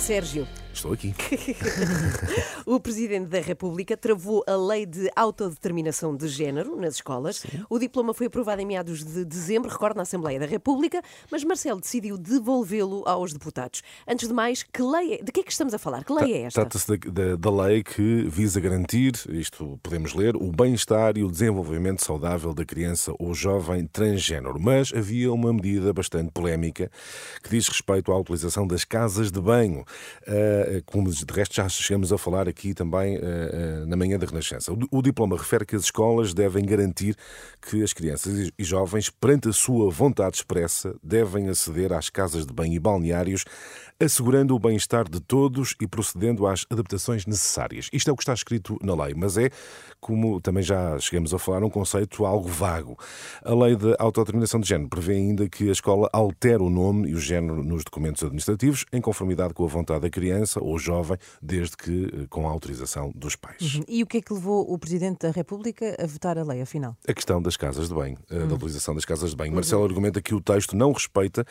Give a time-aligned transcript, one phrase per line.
[0.00, 1.14] Sérgio, Estou aqui.
[2.64, 7.44] o Presidente da República travou a lei de autodeterminação de género nas escolas.
[7.68, 11.80] O diploma foi aprovado em meados de dezembro, recordo, na Assembleia da República, mas Marcelo
[11.80, 13.82] decidiu devolvê-lo aos deputados.
[14.08, 15.22] Antes de mais, que lei é?
[15.22, 16.02] de que é que estamos a falar?
[16.04, 16.60] Que lei é esta?
[16.60, 21.30] Trata-se da, da- da lei que visa garantir, isto podemos ler, o bem-estar e o
[21.30, 24.58] desenvolvimento saudável da criança ou jovem transgênero.
[24.58, 26.90] Mas havia uma medida bastante polémica
[27.42, 29.84] que diz respeito à utilização das casas de banho.
[30.26, 34.26] Ah, como de resto já chegamos a falar aqui também ah, ah, na manhã da
[34.26, 34.72] Renascença.
[34.90, 37.16] O, diploma refere que as escolas devem garantir
[37.60, 42.52] que as crianças e- jovens, perante a sua vontade expressa, devem aceder às casas de
[42.52, 43.44] banho e balneários,
[43.98, 47.88] assegurando o bem-estar de todos e procedendo às adaptações necessárias.
[47.92, 49.50] Isto é o que está escrito na lei, mas é,
[50.00, 52.98] como também já chegamos a falar, um conceito algo vago.
[53.44, 57.14] A lei de autodeterminação de género prevê ainda que a escola altere o nome e
[57.14, 61.76] o género nos documentos administrativos em conformidade com a vontade da criança ou jovem, desde
[61.76, 63.80] que eh, com a autorização dos pais.
[63.86, 66.96] E o que é que levou o Presidente da República a votar a lei, afinal?
[67.06, 68.48] A questão das casas de banho, eh, Hum.
[68.48, 69.50] da utilização das casas de banho.
[69.50, 69.56] Uhum.
[69.56, 71.44] Marcelo argumenta que o texto não respeita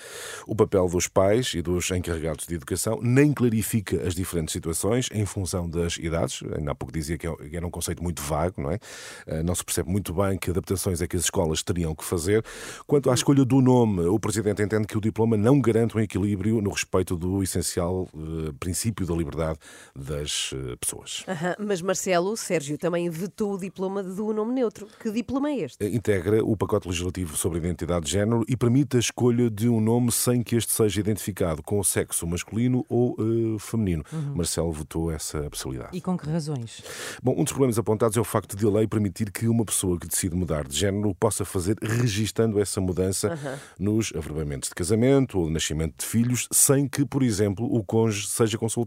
[0.48, 5.26] o papel dos pais e dos encarregados de educação, nem clarifica as diferentes situações em
[5.26, 6.42] função das idades.
[6.58, 8.80] Ainda há pouco dizia que é- era um conceito muito vago, não é?
[9.28, 12.44] Eh, Não se percebe muito bem que adaptações é que as escolas teriam que fazer.
[12.88, 16.62] Quanto à escolha do nome, o Presidente entende que o diploma não garante um equilíbrio
[16.62, 19.60] no respeito do essencial eh, princípio da liberdade
[19.96, 21.24] das eh, pessoas.
[21.28, 24.88] Aham, mas Marcelo, Sérgio, também vetou o diploma do nome neutro.
[25.00, 25.86] Que diploma é este?
[25.86, 29.80] integra o pacote legislativo sobre a identidade de género e permite a escolha de um
[29.80, 34.04] nome sem que este seja identificado com o sexo masculino ou eh, feminino.
[34.36, 35.96] Marcelo votou essa possibilidade.
[35.96, 36.84] E com que razões?
[37.22, 40.00] Bom, um dos problemas apontados é o facto de a lei permitir que uma pessoa
[40.00, 43.38] que decide mudar de género possa fazer registando essa mudança
[43.78, 48.28] nos averbamentos de casamento ou de nascimento de filhos, sem que, por exemplo, o cônjuge
[48.28, 48.79] seja consultado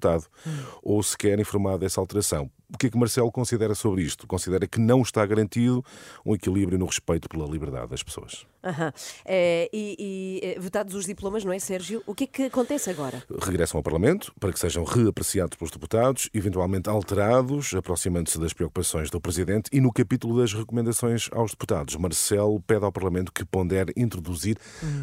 [0.82, 2.50] ou sequer informado dessa alteração.
[2.72, 4.26] O que é que Marcelo considera sobre isto?
[4.26, 5.84] Considera que não está garantido
[6.24, 8.46] um equilíbrio no respeito pela liberdade das pessoas.
[8.62, 8.92] Aham.
[9.24, 12.02] Eh, e e, eh, votados os diplomas, não é, Sérgio?
[12.06, 13.22] O que é que acontece agora?
[13.40, 19.20] regressam ao Parlamento para que sejam reapreciados pelos deputados, eventualmente alterados, aproximando-se das preocupações do
[19.20, 21.96] Presidente e no capítulo das recomendações aos deputados.
[21.96, 24.56] Marcelo pede ao Parlamento que pondere introduzir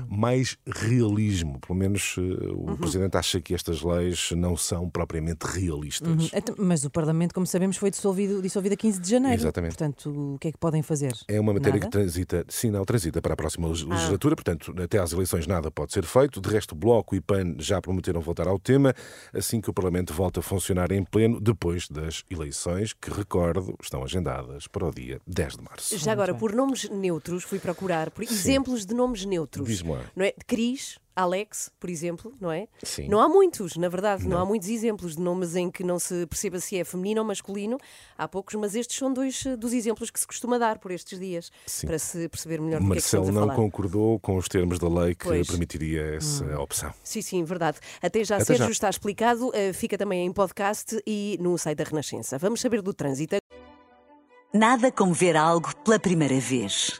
[0.08, 1.60] mais realismo.
[1.60, 2.22] Pelo menos eh,
[2.54, 6.08] o Presidente acha que estas leis não são propriamente realistas.
[6.08, 6.30] Uhum.
[6.34, 9.42] Então, Mas o Parlamento, como sabemos, foi dissolvido, dissolvido a 15 de janeiro.
[9.42, 9.78] Exatamente.
[9.78, 11.14] Portanto, o que é que podem fazer?
[11.28, 11.86] É uma matéria Nada?
[11.86, 15.72] que transita, sim, não, transita para a próxima legis- legislatura, portanto, até às eleições nada
[15.72, 16.40] pode ser feito.
[16.42, 18.94] De resto, o Bloco e PAN já prometeram voltar ao tema
[19.34, 24.04] assim que o Parlamento volta a funcionar em pleno depois das eleições, que, recordo, estão
[24.04, 25.98] agendadas para o dia 10 de março.
[25.98, 29.68] Já agora, por nomes neutros, fui procurar por exemplos de nomes neutros.
[29.68, 30.02] Diz-me lá.
[30.16, 30.34] Não é?
[30.46, 32.68] Cris, Alex, por exemplo, não é?
[32.84, 33.08] Sim.
[33.08, 34.38] Não há muitos, na verdade, não.
[34.38, 37.78] há muitos exemplos de nomes em que não se perceba se é feminino ou masculino.
[38.18, 41.20] Há poucos, mas estes são dois eh, dos exemplos que se costuma dar por estes
[41.20, 41.88] dias, Sim.
[41.88, 44.48] para se perceber melhor do que é que Marcelo estamos a não concordou com os
[44.48, 45.48] termos da lei que Pois.
[45.48, 46.94] permitiria essa opção.
[47.04, 47.80] Sim, sim, verdade.
[48.02, 48.72] Até já, Até Sérgio, já.
[48.72, 49.52] está explicado.
[49.54, 52.38] eh, Fica também em podcast e no site da Renascença.
[52.38, 53.36] Vamos saber do trânsito.
[54.54, 57.00] Nada como ver algo pela primeira vez.